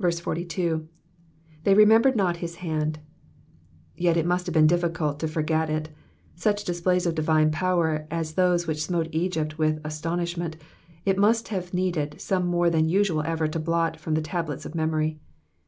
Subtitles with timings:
[0.00, 0.42] 43.
[0.70, 0.88] '''•They
[1.66, 2.98] rememUred not his hand,'*^
[3.96, 5.88] Yet it must have been difficult to forget it.
[6.34, 10.56] Such disphiys of divine power as those which smote Egypt with astonishment,
[11.04, 14.74] it must have needed some more than usual effort to blot from the tablets of
[14.74, 15.20] memory.